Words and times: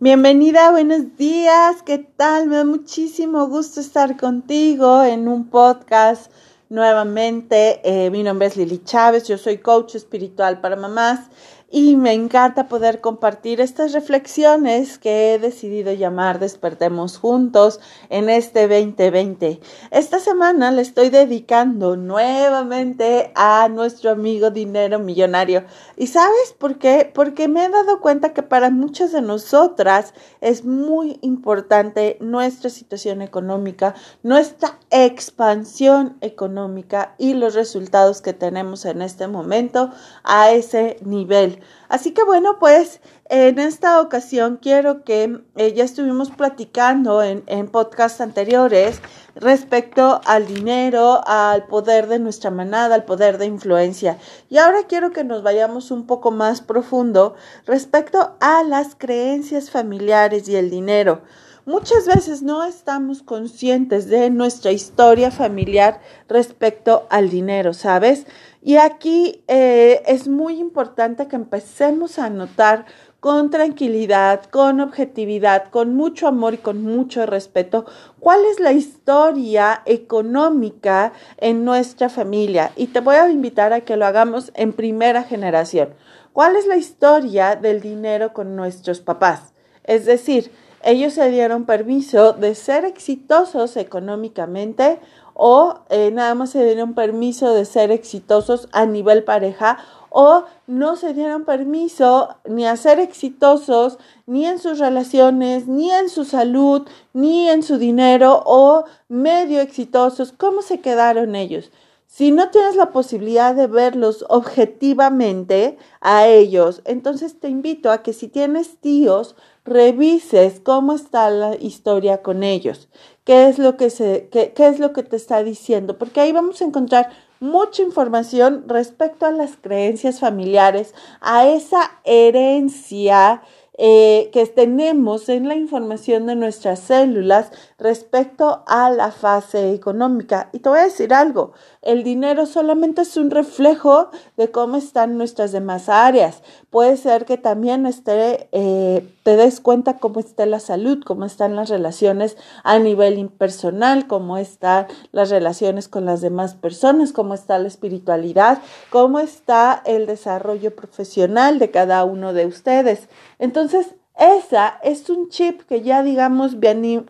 Bienvenida, 0.00 0.70
buenos 0.70 1.16
días, 1.16 1.82
¿qué 1.84 1.98
tal? 1.98 2.46
Me 2.46 2.54
da 2.54 2.64
muchísimo 2.64 3.48
gusto 3.48 3.80
estar 3.80 4.16
contigo 4.16 5.02
en 5.02 5.26
un 5.26 5.50
podcast 5.50 6.30
nuevamente. 6.68 7.80
Eh, 7.82 8.08
mi 8.08 8.22
nombre 8.22 8.46
es 8.46 8.56
Lili 8.56 8.78
Chávez, 8.84 9.26
yo 9.26 9.36
soy 9.36 9.58
coach 9.58 9.96
espiritual 9.96 10.60
para 10.60 10.76
mamás 10.76 11.26
y 11.70 11.96
me 11.96 12.14
encanta 12.14 12.66
poder 12.66 13.02
compartir 13.02 13.60
estas 13.60 13.92
reflexiones 13.92 14.98
que 14.98 15.34
he 15.34 15.38
decidido 15.38 15.92
llamar 15.92 16.38
Despertemos 16.38 17.18
Juntos 17.18 17.78
en 18.08 18.30
este 18.30 18.68
2020. 18.68 19.60
Esta 19.90 20.18
semana 20.18 20.70
le 20.70 20.80
estoy 20.80 21.10
dedicando 21.10 21.96
nuevamente 21.96 23.32
a 23.34 23.68
nuestro 23.68 24.10
amigo 24.10 24.50
dinero 24.50 24.98
millonario. 24.98 25.64
¿Y 25.98 26.06
sabes 26.06 26.54
por 26.56 26.78
qué? 26.78 27.10
Porque 27.12 27.48
me 27.48 27.66
he 27.66 27.68
dado 27.68 28.00
cuenta 28.00 28.32
que 28.32 28.42
para 28.42 28.70
muchas 28.70 29.12
de 29.12 29.20
nosotras 29.20 30.14
es 30.40 30.64
muy 30.64 31.18
importante 31.20 32.16
nuestra 32.20 32.70
situación 32.70 33.20
económica, 33.20 33.94
nuestra 34.22 34.78
expansión 34.90 36.16
económica 36.22 37.14
y 37.18 37.34
los 37.34 37.54
resultados 37.54 38.22
que 38.22 38.32
tenemos 38.32 38.86
en 38.86 39.02
este 39.02 39.28
momento 39.28 39.90
a 40.24 40.50
ese 40.50 40.96
nivel. 41.02 41.57
Así 41.88 42.12
que 42.12 42.24
bueno, 42.24 42.58
pues 42.58 43.00
en 43.28 43.58
esta 43.58 44.00
ocasión 44.00 44.58
quiero 44.60 45.04
que 45.04 45.40
eh, 45.56 45.72
ya 45.74 45.84
estuvimos 45.84 46.30
platicando 46.30 47.22
en, 47.22 47.42
en 47.46 47.68
podcasts 47.68 48.20
anteriores 48.20 49.00
respecto 49.34 50.20
al 50.24 50.46
dinero, 50.46 51.20
al 51.26 51.66
poder 51.66 52.08
de 52.08 52.18
nuestra 52.18 52.50
manada, 52.50 52.94
al 52.94 53.04
poder 53.04 53.38
de 53.38 53.46
influencia. 53.46 54.18
Y 54.48 54.58
ahora 54.58 54.84
quiero 54.88 55.12
que 55.12 55.24
nos 55.24 55.42
vayamos 55.42 55.90
un 55.90 56.06
poco 56.06 56.30
más 56.30 56.60
profundo 56.60 57.34
respecto 57.66 58.36
a 58.40 58.62
las 58.64 58.94
creencias 58.96 59.70
familiares 59.70 60.48
y 60.48 60.56
el 60.56 60.70
dinero. 60.70 61.22
Muchas 61.68 62.06
veces 62.06 62.40
no 62.40 62.64
estamos 62.64 63.22
conscientes 63.22 64.08
de 64.08 64.30
nuestra 64.30 64.72
historia 64.72 65.30
familiar 65.30 66.00
respecto 66.26 67.06
al 67.10 67.28
dinero, 67.28 67.74
¿sabes? 67.74 68.26
Y 68.62 68.76
aquí 68.76 69.44
eh, 69.48 70.02
es 70.06 70.28
muy 70.28 70.60
importante 70.60 71.28
que 71.28 71.36
empecemos 71.36 72.18
a 72.18 72.30
notar 72.30 72.86
con 73.20 73.50
tranquilidad, 73.50 74.46
con 74.46 74.80
objetividad, 74.80 75.68
con 75.68 75.94
mucho 75.94 76.26
amor 76.26 76.54
y 76.54 76.56
con 76.56 76.82
mucho 76.82 77.26
respeto, 77.26 77.84
cuál 78.18 78.40
es 78.50 78.60
la 78.60 78.72
historia 78.72 79.82
económica 79.84 81.12
en 81.36 81.66
nuestra 81.66 82.08
familia. 82.08 82.72
Y 82.76 82.86
te 82.86 83.00
voy 83.00 83.16
a 83.16 83.28
invitar 83.28 83.74
a 83.74 83.82
que 83.82 83.98
lo 83.98 84.06
hagamos 84.06 84.52
en 84.54 84.72
primera 84.72 85.22
generación. 85.22 85.90
¿Cuál 86.32 86.56
es 86.56 86.66
la 86.66 86.78
historia 86.78 87.56
del 87.56 87.82
dinero 87.82 88.32
con 88.32 88.56
nuestros 88.56 89.00
papás? 89.00 89.52
Es 89.84 90.06
decir, 90.06 90.50
ellos 90.82 91.14
se 91.14 91.30
dieron 91.30 91.64
permiso 91.64 92.32
de 92.32 92.54
ser 92.54 92.84
exitosos 92.84 93.76
económicamente 93.76 95.00
o 95.34 95.80
eh, 95.90 96.10
nada 96.10 96.34
más 96.34 96.50
se 96.50 96.64
dieron 96.64 96.94
permiso 96.94 97.54
de 97.54 97.64
ser 97.64 97.90
exitosos 97.90 98.68
a 98.72 98.86
nivel 98.86 99.24
pareja 99.24 99.78
o 100.10 100.44
no 100.66 100.96
se 100.96 101.14
dieron 101.14 101.44
permiso 101.44 102.36
ni 102.44 102.66
a 102.66 102.76
ser 102.76 102.98
exitosos 102.98 103.98
ni 104.26 104.46
en 104.46 104.58
sus 104.58 104.78
relaciones, 104.78 105.66
ni 105.66 105.90
en 105.90 106.08
su 106.08 106.24
salud, 106.24 106.86
ni 107.12 107.48
en 107.48 107.62
su 107.62 107.78
dinero 107.78 108.42
o 108.46 108.84
medio 109.08 109.60
exitosos. 109.60 110.32
¿Cómo 110.32 110.62
se 110.62 110.80
quedaron 110.80 111.36
ellos? 111.36 111.70
Si 112.06 112.30
no 112.32 112.48
tienes 112.50 112.74
la 112.74 112.90
posibilidad 112.90 113.54
de 113.54 113.66
verlos 113.66 114.24
objetivamente 114.30 115.76
a 116.00 116.26
ellos, 116.26 116.80
entonces 116.86 117.38
te 117.38 117.48
invito 117.48 117.90
a 117.90 118.02
que 118.02 118.14
si 118.14 118.28
tienes 118.28 118.78
tíos, 118.78 119.36
revises 119.68 120.60
cómo 120.60 120.94
está 120.94 121.30
la 121.30 121.56
historia 121.56 122.22
con 122.22 122.42
ellos, 122.42 122.88
qué 123.24 123.48
es 123.48 123.58
lo 123.58 123.76
que, 123.76 123.90
se, 123.90 124.28
qué, 124.32 124.52
qué 124.54 124.68
es 124.68 124.78
lo 124.78 124.92
que 124.92 125.02
te 125.02 125.16
está 125.16 125.42
diciendo, 125.42 125.98
porque 125.98 126.20
ahí 126.20 126.32
vamos 126.32 126.60
a 126.60 126.64
encontrar 126.64 127.10
mucha 127.40 127.82
información 127.82 128.64
respecto 128.66 129.26
a 129.26 129.30
las 129.30 129.56
creencias 129.56 130.20
familiares, 130.20 130.94
a 131.20 131.46
esa 131.48 131.92
herencia 132.04 133.42
eh, 133.80 134.30
que 134.32 134.44
tenemos 134.46 135.28
en 135.28 135.46
la 135.46 135.54
información 135.54 136.26
de 136.26 136.34
nuestras 136.34 136.80
células 136.80 137.52
respecto 137.78 138.64
a 138.66 138.90
la 138.90 139.12
fase 139.12 139.72
económica. 139.72 140.50
Y 140.52 140.58
te 140.58 140.68
voy 140.68 140.80
a 140.80 140.84
decir 140.84 141.14
algo, 141.14 141.52
el 141.80 142.02
dinero 142.02 142.44
solamente 142.44 143.02
es 143.02 143.16
un 143.16 143.30
reflejo 143.30 144.10
de 144.36 144.50
cómo 144.50 144.76
están 144.76 145.16
nuestras 145.16 145.52
demás 145.52 145.88
áreas. 145.88 146.42
Puede 146.70 146.96
ser 146.96 147.24
que 147.24 147.38
también 147.38 147.86
esté, 147.86 148.48
eh, 148.50 149.08
te 149.22 149.36
des 149.36 149.60
cuenta 149.60 149.98
cómo 149.98 150.18
está 150.18 150.44
la 150.44 150.58
salud, 150.58 151.02
cómo 151.04 151.24
están 151.24 151.54
las 151.54 151.68
relaciones 151.68 152.36
a 152.64 152.80
nivel 152.80 153.16
impersonal, 153.16 154.08
cómo 154.08 154.38
están 154.38 154.88
las 155.12 155.30
relaciones 155.30 155.86
con 155.88 156.04
las 156.04 156.20
demás 156.20 156.54
personas, 156.54 157.12
cómo 157.12 157.34
está 157.34 157.58
la 157.60 157.68
espiritualidad, 157.68 158.58
cómo 158.90 159.20
está 159.20 159.82
el 159.86 160.06
desarrollo 160.06 160.74
profesional 160.74 161.60
de 161.60 161.70
cada 161.70 162.04
uno 162.04 162.32
de 162.32 162.46
ustedes. 162.46 163.08
Entonces, 163.38 163.94
esa 164.18 164.78
es 164.82 165.08
un 165.10 165.28
chip 165.28 165.62
que 165.62 165.82
ya 165.82 166.02
digamos 166.02 166.56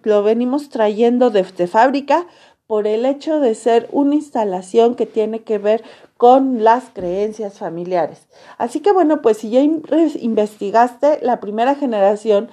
lo 0.02 0.22
venimos 0.22 0.69
trayendo 0.69 1.30
desde 1.30 1.66
fábrica 1.66 2.26
por 2.66 2.86
el 2.86 3.06
hecho 3.06 3.41
de 3.41 3.54
ser 3.54 3.88
una 3.92 4.14
instalación 4.14 4.94
que 4.94 5.06
tiene 5.06 5.41
que 5.41 5.56
ver 5.56 5.82
con 6.19 6.62
las 6.62 6.91
creencias 6.92 7.58
familiares. 7.58 8.28
Así 8.58 8.80
que 8.80 8.92
bueno, 8.92 9.22
pues 9.22 9.38
si 9.38 9.48
ya 9.48 9.60
investigaste 9.62 11.19
la 11.22 11.41
primera 11.41 11.74
generación 11.74 12.50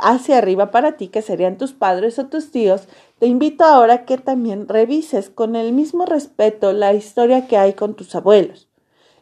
hacia 0.00 0.38
arriba 0.38 0.70
para 0.70 0.96
ti, 0.96 1.08
que 1.08 1.20
serían 1.20 1.58
tus 1.58 1.72
padres 1.72 2.18
o 2.18 2.26
tus 2.26 2.50
tíos, 2.50 2.88
te 3.18 3.26
invito 3.26 3.64
ahora 3.64 4.06
que 4.06 4.16
también 4.16 4.66
revises 4.66 5.28
con 5.28 5.56
el 5.56 5.74
mismo 5.74 6.06
respeto 6.06 6.72
la 6.72 6.94
historia 6.94 7.46
que 7.46 7.58
hay 7.58 7.74
con 7.74 7.94
tus 7.94 8.14
abuelos. 8.14 8.68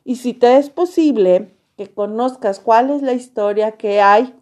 Y 0.05 0.17
si 0.17 0.35
te 0.35 0.57
es 0.59 0.71
posible 0.71 1.51
que 1.77 1.93
conozcas 1.93 2.61
cuál 2.61 2.91
es 2.91 3.03
la 3.03 3.13
historia 3.13 3.73
que 3.73 4.01
hay 4.01 4.38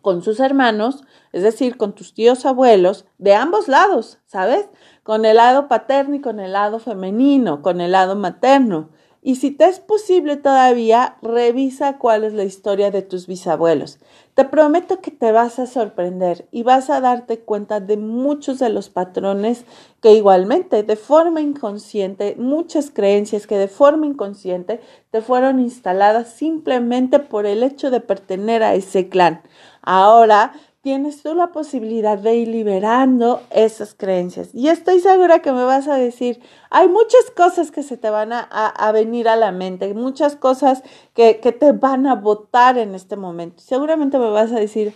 con 0.00 0.22
sus 0.22 0.40
hermanos, 0.40 1.04
es 1.32 1.42
decir, 1.42 1.76
con 1.76 1.94
tus 1.94 2.14
tíos 2.14 2.46
abuelos, 2.46 3.04
de 3.18 3.34
ambos 3.34 3.68
lados, 3.68 4.18
¿sabes? 4.26 4.68
Con 5.02 5.24
el 5.24 5.36
lado 5.36 5.68
paterno 5.68 6.14
y 6.16 6.20
con 6.20 6.40
el 6.40 6.52
lado 6.52 6.78
femenino, 6.78 7.62
con 7.62 7.80
el 7.80 7.92
lado 7.92 8.16
materno. 8.16 8.90
Y 9.24 9.36
si 9.36 9.52
te 9.52 9.66
es 9.66 9.78
posible 9.78 10.36
todavía, 10.36 11.16
revisa 11.22 11.96
cuál 11.98 12.24
es 12.24 12.32
la 12.32 12.42
historia 12.42 12.90
de 12.90 13.02
tus 13.02 13.28
bisabuelos. 13.28 14.00
Te 14.34 14.44
prometo 14.44 15.00
que 15.00 15.12
te 15.12 15.30
vas 15.30 15.60
a 15.60 15.66
sorprender 15.66 16.48
y 16.50 16.64
vas 16.64 16.90
a 16.90 17.00
darte 17.00 17.38
cuenta 17.38 17.78
de 17.78 17.96
muchos 17.96 18.58
de 18.58 18.68
los 18.68 18.90
patrones 18.90 19.64
que 20.00 20.14
igualmente 20.14 20.82
de 20.82 20.96
forma 20.96 21.40
inconsciente, 21.40 22.34
muchas 22.36 22.90
creencias 22.90 23.46
que 23.46 23.58
de 23.58 23.68
forma 23.68 24.06
inconsciente 24.06 24.80
te 25.12 25.20
fueron 25.20 25.60
instaladas 25.60 26.32
simplemente 26.32 27.20
por 27.20 27.46
el 27.46 27.62
hecho 27.62 27.92
de 27.92 28.00
pertenecer 28.00 28.64
a 28.64 28.74
ese 28.74 29.08
clan. 29.08 29.40
Ahora 29.82 30.52
tienes 30.82 31.22
tú 31.22 31.34
la 31.34 31.52
posibilidad 31.52 32.18
de 32.18 32.34
ir 32.34 32.48
liberando 32.48 33.40
esas 33.50 33.94
creencias. 33.94 34.50
Y 34.52 34.68
estoy 34.68 34.98
segura 34.98 35.38
que 35.38 35.52
me 35.52 35.64
vas 35.64 35.86
a 35.86 35.94
decir, 35.94 36.40
hay 36.70 36.88
muchas 36.88 37.30
cosas 37.36 37.70
que 37.70 37.84
se 37.84 37.96
te 37.96 38.10
van 38.10 38.32
a, 38.32 38.92
venir 38.92 39.28
a 39.28 39.36
la 39.36 39.52
mente, 39.52 39.94
muchas 39.94 40.34
cosas 40.34 40.82
que, 41.14 41.38
que 41.38 41.52
te 41.52 41.70
van 41.70 42.06
a 42.06 42.16
votar 42.16 42.78
en 42.78 42.96
este 42.96 43.16
momento. 43.16 43.62
Seguramente 43.62 44.18
me 44.18 44.30
vas 44.30 44.50
a 44.50 44.56
decir, 44.56 44.92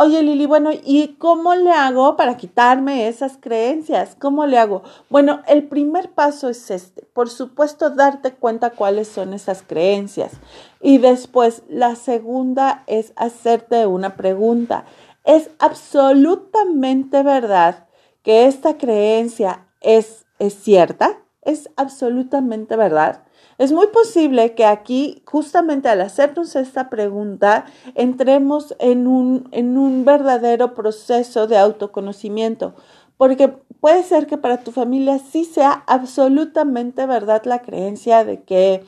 Oye 0.00 0.22
Lili, 0.22 0.46
bueno, 0.46 0.70
¿y 0.84 1.16
cómo 1.18 1.56
le 1.56 1.72
hago 1.72 2.16
para 2.16 2.36
quitarme 2.36 3.08
esas 3.08 3.36
creencias? 3.36 4.14
¿Cómo 4.16 4.46
le 4.46 4.56
hago? 4.56 4.84
Bueno, 5.10 5.42
el 5.48 5.66
primer 5.66 6.10
paso 6.10 6.48
es 6.48 6.70
este. 6.70 7.02
Por 7.02 7.28
supuesto, 7.28 7.90
darte 7.90 8.32
cuenta 8.32 8.70
cuáles 8.70 9.08
son 9.08 9.34
esas 9.34 9.64
creencias. 9.66 10.34
Y 10.80 10.98
después, 10.98 11.64
la 11.68 11.96
segunda 11.96 12.84
es 12.86 13.12
hacerte 13.16 13.86
una 13.86 14.14
pregunta. 14.14 14.84
Es 15.28 15.50
absolutamente 15.58 17.22
verdad 17.22 17.86
que 18.22 18.46
esta 18.46 18.78
creencia 18.78 19.66
es, 19.82 20.24
es 20.38 20.54
cierta, 20.54 21.18
es 21.42 21.68
absolutamente 21.76 22.76
verdad. 22.76 23.24
Es 23.58 23.70
muy 23.70 23.88
posible 23.88 24.54
que 24.54 24.64
aquí, 24.64 25.22
justamente 25.26 25.90
al 25.90 26.00
hacernos 26.00 26.56
esta 26.56 26.88
pregunta, 26.88 27.66
entremos 27.94 28.74
en 28.78 29.06
un, 29.06 29.50
en 29.52 29.76
un 29.76 30.06
verdadero 30.06 30.72
proceso 30.72 31.46
de 31.46 31.58
autoconocimiento, 31.58 32.74
porque 33.18 33.48
puede 33.48 34.04
ser 34.04 34.26
que 34.28 34.38
para 34.38 34.64
tu 34.64 34.72
familia 34.72 35.18
sí 35.18 35.44
sea 35.44 35.84
absolutamente 35.86 37.04
verdad 37.04 37.42
la 37.44 37.60
creencia 37.60 38.24
de 38.24 38.44
que 38.44 38.82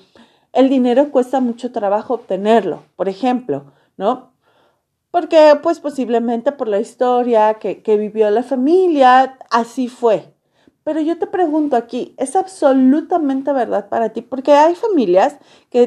el 0.55 0.71
dinero 0.71 1.11
cuesta 1.11 1.41
mucho 1.41 1.71
trabajo 1.71 2.15
obtenerlo, 2.15 2.83
por 2.97 3.11
ejemplo, 3.11 3.75
¿no? 3.99 4.31
Porque 5.11 5.59
pues 5.62 5.81
posiblemente 5.81 6.53
por 6.53 6.69
la 6.69 6.81
historia 6.81 7.55
que, 7.55 7.83
que 7.83 7.97
vivió 7.97 8.31
la 8.31 8.43
familia, 8.43 9.39
así 9.51 9.89
fue. 9.89 10.33
Pero 10.91 11.03
yo 11.03 11.17
te 11.19 11.29
pregunto 11.29 11.77
aquí, 11.77 12.15
¿es 12.17 12.35
absolutamente 12.35 13.53
verdad 13.53 13.89
para 13.89 14.09
ti? 14.09 14.23
Porque 14.23 14.55
hay 14.55 14.75
familias 14.75 15.37
que, 15.71 15.87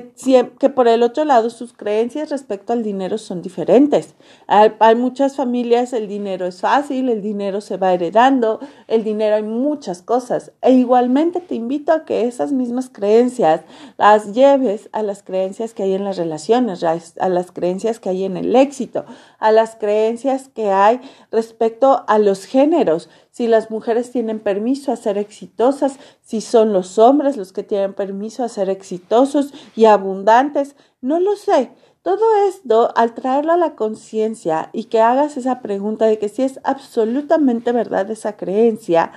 por 0.74 0.88
el 0.88 1.04
otro 1.04 1.26
lado 1.26 1.50
sus 1.50 1.74
creencias 1.74 2.30
respecto 2.30 2.72
al 2.72 2.84
dinero 2.84 3.18
son 3.18 3.42
diferentes. 3.42 4.16
Hay, 4.48 4.96
muchas 4.96 5.36
familias, 5.36 5.92
el 5.92 6.08
dinero 6.08 6.46
es 6.46 6.62
fácil, 6.62 7.10
el 7.10 7.22
dinero 7.22 7.60
se 7.60 7.76
va 7.76 7.94
heredando, 7.94 8.62
el 8.88 9.04
dinero 9.04 9.36
hay 9.36 9.44
muchas 9.44 10.02
cosas. 10.02 10.54
E 10.62 10.72
igualmente 10.72 11.42
te 11.42 11.56
invito 11.56 11.92
a 11.92 12.06
que 12.06 12.26
esas 12.26 12.54
mismas 12.54 12.90
creencias 12.90 13.60
las 13.98 14.34
lleves 14.34 14.88
a 14.94 15.04
las 15.04 15.22
creencias 15.22 15.74
que 15.74 15.84
hay 15.84 15.96
en 15.96 16.06
las 16.06 16.16
relaciones, 16.16 16.82
a 16.82 17.28
las 17.28 17.52
creencias 17.52 18.00
que 18.00 18.08
hay 18.08 18.24
en 18.24 18.38
el 18.38 18.56
éxito, 18.56 19.04
a 19.40 19.52
las 19.52 19.76
creencias 19.76 20.48
que 20.48 20.72
hay 20.72 21.02
respecto 21.30 22.06
a 22.08 22.20
los 22.20 22.46
géneros 22.46 23.10
si 23.34 23.48
las 23.48 23.72
mujeres 23.72 24.12
tienen 24.12 24.40
permiso 24.40 24.92
a 24.92 24.96
ser 24.96 25.18
exitosas, 25.18 25.98
si 26.22 26.40
son 26.40 26.72
los 26.72 27.00
hombres 27.00 27.36
los 27.36 27.52
que 27.52 27.64
tienen 27.64 27.96
permiso 27.96 28.44
a 28.44 28.48
ser 28.48 28.70
exitosos 28.70 29.52
y 29.76 29.86
abundantes, 29.86 30.76
no 31.02 31.20
lo 31.20 31.36
sé. 31.36 31.72
Todo 32.04 32.24
esto, 32.48 32.94
al 32.96 33.16
traerlo 33.16 33.54
a 33.54 33.58
la 33.58 33.76
conciencia 33.76 34.70
y 34.72 34.84
que 34.84 35.02
hagas 35.02 35.36
esa 35.36 35.62
pregunta 35.62 36.06
de 36.06 36.20
que 36.20 36.30
si 36.30 36.44
es 36.44 36.60
absolutamente 36.64 37.72
verdad 37.72 38.12
esa 38.12 38.38
creencia, 38.38 39.14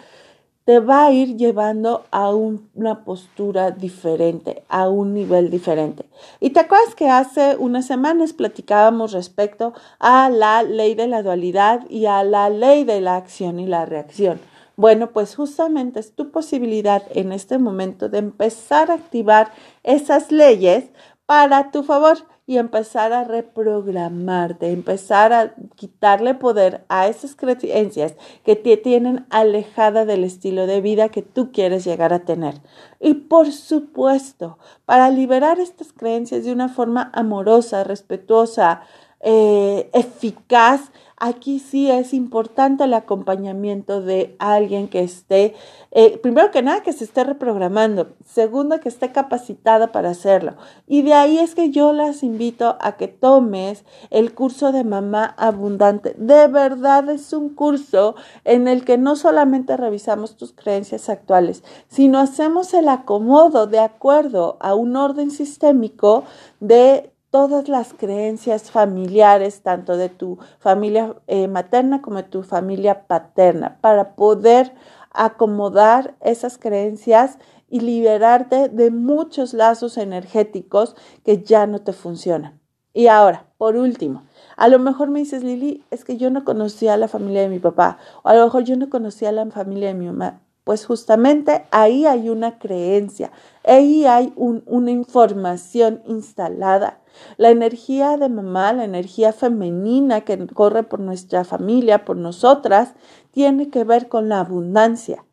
te 0.66 0.80
va 0.80 1.06
a 1.06 1.12
ir 1.12 1.36
llevando 1.36 2.06
a 2.10 2.34
una 2.34 3.04
postura 3.04 3.70
diferente, 3.70 4.64
a 4.68 4.88
un 4.88 5.14
nivel 5.14 5.48
diferente. 5.48 6.06
Y 6.40 6.50
te 6.50 6.58
acuerdas 6.58 6.96
que 6.96 7.08
hace 7.08 7.56
unas 7.56 7.86
semanas 7.86 8.32
platicábamos 8.32 9.12
respecto 9.12 9.74
a 10.00 10.28
la 10.28 10.64
ley 10.64 10.96
de 10.96 11.06
la 11.06 11.22
dualidad 11.22 11.88
y 11.88 12.06
a 12.06 12.24
la 12.24 12.50
ley 12.50 12.82
de 12.82 13.00
la 13.00 13.14
acción 13.14 13.60
y 13.60 13.66
la 13.66 13.86
reacción. 13.86 14.40
Bueno, 14.74 15.12
pues 15.12 15.36
justamente 15.36 16.00
es 16.00 16.16
tu 16.16 16.32
posibilidad 16.32 17.04
en 17.14 17.30
este 17.30 17.58
momento 17.58 18.08
de 18.08 18.18
empezar 18.18 18.90
a 18.90 18.94
activar 18.94 19.52
esas 19.84 20.32
leyes 20.32 20.86
para 21.26 21.72
tu 21.72 21.82
favor 21.82 22.18
y 22.46 22.58
empezar 22.58 23.12
a 23.12 23.24
reprogramarte, 23.24 24.70
empezar 24.70 25.32
a 25.32 25.54
quitarle 25.74 26.34
poder 26.34 26.84
a 26.88 27.08
esas 27.08 27.34
creencias 27.34 28.14
que 28.44 28.54
te 28.54 28.76
tienen 28.76 29.26
alejada 29.30 30.04
del 30.04 30.22
estilo 30.22 30.68
de 30.68 30.80
vida 30.80 31.08
que 31.08 31.22
tú 31.22 31.50
quieres 31.50 31.84
llegar 31.84 32.12
a 32.12 32.20
tener. 32.20 32.54
Y 33.00 33.14
por 33.14 33.50
supuesto, 33.50 34.58
para 34.84 35.10
liberar 35.10 35.58
estas 35.58 35.92
creencias 35.92 36.44
de 36.44 36.52
una 36.52 36.68
forma 36.68 37.10
amorosa, 37.12 37.82
respetuosa, 37.82 38.82
eh, 39.20 39.90
eficaz, 39.92 40.90
aquí 41.18 41.58
sí 41.58 41.90
es 41.90 42.12
importante 42.12 42.84
el 42.84 42.94
acompañamiento 42.94 44.02
de 44.02 44.36
alguien 44.38 44.88
que 44.88 45.00
esté, 45.00 45.54
eh, 45.90 46.18
primero 46.18 46.50
que 46.50 46.62
nada, 46.62 46.82
que 46.82 46.92
se 46.92 47.04
esté 47.04 47.24
reprogramando, 47.24 48.08
segundo, 48.26 48.78
que 48.80 48.88
esté 48.88 49.12
capacitada 49.12 49.92
para 49.92 50.10
hacerlo. 50.10 50.56
Y 50.86 51.02
de 51.02 51.14
ahí 51.14 51.38
es 51.38 51.54
que 51.54 51.70
yo 51.70 51.92
las 51.92 52.22
invito 52.22 52.76
a 52.80 52.96
que 52.96 53.08
tomes 53.08 53.84
el 54.10 54.34
curso 54.34 54.72
de 54.72 54.84
mamá 54.84 55.34
abundante. 55.38 56.14
De 56.18 56.48
verdad 56.48 57.08
es 57.08 57.32
un 57.32 57.48
curso 57.54 58.14
en 58.44 58.68
el 58.68 58.84
que 58.84 58.98
no 58.98 59.16
solamente 59.16 59.76
revisamos 59.76 60.36
tus 60.36 60.52
creencias 60.52 61.08
actuales, 61.08 61.64
sino 61.88 62.18
hacemos 62.18 62.74
el 62.74 62.88
acomodo 62.88 63.66
de 63.66 63.78
acuerdo 63.78 64.58
a 64.60 64.74
un 64.74 64.96
orden 64.96 65.30
sistémico 65.30 66.24
de 66.60 67.10
todas 67.30 67.68
las 67.68 67.92
creencias 67.92 68.70
familiares, 68.70 69.62
tanto 69.62 69.96
de 69.96 70.08
tu 70.08 70.38
familia 70.58 71.16
eh, 71.26 71.48
materna 71.48 72.02
como 72.02 72.16
de 72.18 72.22
tu 72.24 72.42
familia 72.42 73.06
paterna, 73.06 73.78
para 73.80 74.14
poder 74.16 74.72
acomodar 75.10 76.14
esas 76.20 76.58
creencias 76.58 77.38
y 77.68 77.80
liberarte 77.80 78.68
de 78.68 78.90
muchos 78.90 79.54
lazos 79.54 79.98
energéticos 79.98 80.94
que 81.24 81.42
ya 81.42 81.66
no 81.66 81.80
te 81.80 81.92
funcionan. 81.92 82.60
Y 82.92 83.08
ahora, 83.08 83.46
por 83.58 83.76
último, 83.76 84.22
a 84.56 84.68
lo 84.68 84.78
mejor 84.78 85.10
me 85.10 85.18
dices, 85.18 85.42
Lili, 85.42 85.84
es 85.90 86.04
que 86.04 86.16
yo 86.16 86.30
no 86.30 86.44
conocía 86.44 86.94
a 86.94 86.96
la 86.96 87.08
familia 87.08 87.42
de 87.42 87.48
mi 87.48 87.58
papá, 87.58 87.98
o 88.22 88.28
a 88.28 88.34
lo 88.34 88.44
mejor 88.44 88.64
yo 88.64 88.76
no 88.76 88.88
conocía 88.88 89.28
a 89.28 89.32
la 89.32 89.44
familia 89.50 89.88
de 89.88 89.94
mi 89.94 90.06
mamá. 90.06 90.40
Pues 90.66 90.84
justamente 90.84 91.64
ahí 91.70 92.06
hay 92.06 92.28
una 92.28 92.58
creencia, 92.58 93.30
ahí 93.62 94.04
hay 94.04 94.32
una 94.34 94.90
información 94.90 96.02
instalada. 96.06 96.98
La 97.36 97.50
energía 97.50 98.16
de 98.16 98.28
mamá, 98.28 98.72
la 98.72 98.82
energía 98.82 99.32
femenina 99.32 100.22
que 100.22 100.44
corre 100.48 100.82
por 100.82 100.98
nuestra 100.98 101.44
familia, 101.44 102.04
por 102.04 102.16
nosotras, 102.16 102.94
tiene 103.30 103.70
que 103.70 103.84
ver 103.84 104.08
con 104.08 104.28
la 104.28 104.40
abundancia. 104.40 105.24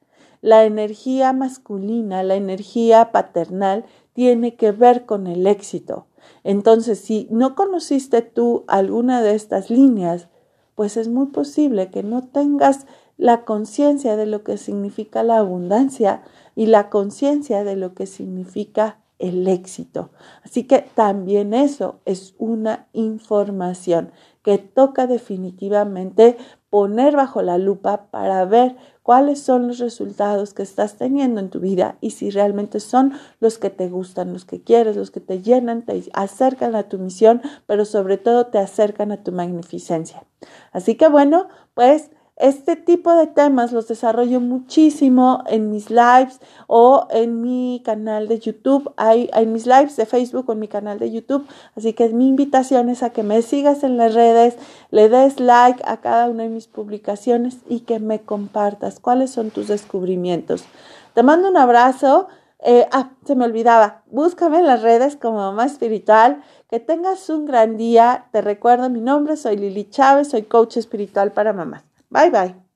La 0.41 0.65
energía 0.65 1.33
masculina, 1.33 2.21
la 2.21 2.35
energía 2.35 3.11
paternal, 3.11 3.85
tiene 4.13 4.55
que 4.55 4.71
ver 4.71 5.07
con 5.07 5.25
el 5.25 5.47
éxito. 5.47 6.05
Entonces, 6.43 6.99
si 6.99 7.27
no 7.31 7.55
conociste 7.55 8.21
tú 8.21 8.65
alguna 8.67 9.23
de 9.23 9.33
estas 9.33 9.71
líneas, 9.71 10.27
pues 10.75 10.95
es 10.95 11.07
muy 11.07 11.27
posible 11.27 11.89
que 11.89 12.03
no 12.03 12.21
tengas 12.21 12.85
la 13.17 13.45
conciencia 13.45 14.15
de 14.15 14.25
lo 14.25 14.43
que 14.43 14.57
significa 14.57 15.23
la 15.23 15.37
abundancia 15.37 16.23
y 16.55 16.67
la 16.67 16.89
conciencia 16.89 17.63
de 17.63 17.75
lo 17.75 17.93
que 17.93 18.05
significa 18.05 18.99
el 19.19 19.47
éxito. 19.47 20.09
Así 20.43 20.65
que 20.65 20.85
también 20.95 21.53
eso 21.53 22.01
es 22.05 22.35
una 22.37 22.87
información 22.93 24.11
que 24.43 24.57
toca 24.57 25.07
definitivamente 25.07 26.37
poner 26.69 27.15
bajo 27.15 27.41
la 27.41 27.57
lupa 27.57 28.07
para 28.11 28.43
ver 28.45 28.75
cuáles 29.01 29.39
son 29.39 29.67
los 29.67 29.79
resultados 29.79 30.53
que 30.53 30.63
estás 30.63 30.97
teniendo 30.97 31.39
en 31.39 31.49
tu 31.49 31.59
vida 31.59 31.97
y 32.01 32.11
si 32.11 32.31
realmente 32.31 32.79
son 32.79 33.13
los 33.39 33.57
que 33.57 33.69
te 33.69 33.87
gustan, 33.87 34.33
los 34.33 34.43
que 34.43 34.61
quieres, 34.61 34.97
los 34.97 35.11
que 35.11 35.21
te 35.21 35.41
llenan, 35.41 35.85
te 35.85 36.03
acercan 36.13 36.75
a 36.75 36.89
tu 36.89 36.97
misión, 36.97 37.41
pero 37.67 37.85
sobre 37.85 38.17
todo 38.17 38.47
te 38.47 38.57
acercan 38.57 39.11
a 39.11 39.23
tu 39.23 39.31
magnificencia. 39.31 40.25
Así 40.71 40.95
que 40.95 41.07
bueno, 41.07 41.47
pues 41.73 42.09
este 42.35 42.75
tipo 42.75 43.13
de 43.13 43.27
temas 43.27 43.71
los 43.71 43.87
desarrollo 43.87 44.39
muchísimo 44.39 45.43
en 45.45 45.69
mis 45.69 45.91
lives 45.91 46.39
o 46.65 47.05
en 47.11 47.41
mi 47.41 47.81
canal 47.85 48.27
de 48.27 48.39
YouTube. 48.39 48.91
Hay 48.97 49.29
en 49.33 49.53
mis 49.53 49.67
lives 49.67 49.95
de 49.97 50.07
Facebook 50.07 50.49
o 50.49 50.53
en 50.53 50.59
mi 50.59 50.67
canal 50.67 50.97
de 50.97 51.11
YouTube. 51.11 51.45
Así 51.75 51.93
que 51.93 52.09
mi 52.09 52.27
invitación 52.27 52.89
es 52.89 53.03
a 53.03 53.11
que 53.11 53.21
me 53.21 53.41
sigas 53.43 53.83
en 53.83 53.97
las 53.97 54.15
redes, 54.15 54.57
le 54.89 55.09
des 55.09 55.39
like 55.39 55.83
a 55.85 55.97
cada 55.97 56.27
una 56.27 56.43
de 56.43 56.49
mis 56.49 56.67
publicaciones 56.67 57.57
y 57.69 57.81
que 57.81 57.99
me 57.99 58.21
compartas 58.21 58.99
cuáles 58.99 59.29
son 59.29 59.51
tus 59.51 59.67
descubrimientos. 59.67 60.65
Te 61.13 61.21
mando 61.21 61.49
un 61.49 61.57
abrazo. 61.57 62.27
Eh, 62.65 62.87
ah, 62.93 63.11
se 63.25 63.35
me 63.35 63.43
olvidaba, 63.43 64.03
búscame 64.09 64.59
en 64.59 64.67
las 64.67 64.81
redes 64.81 65.17
como 65.17 65.37
mamá 65.37 65.65
espiritual. 65.65 66.41
Que 66.67 66.79
tengas 66.79 67.29
un 67.29 67.45
gran 67.45 67.77
día. 67.77 68.25
Te 68.31 68.41
recuerdo 68.41 68.89
mi 68.89 69.01
nombre, 69.01 69.37
soy 69.37 69.57
Lili 69.57 69.87
Chávez, 69.87 70.29
soy 70.29 70.43
coach 70.43 70.77
espiritual 70.77 71.31
para 71.31 71.53
mamás. 71.53 71.92
Bye 72.13 72.29
bye. 72.29 72.62